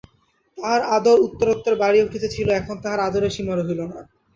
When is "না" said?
3.83-3.99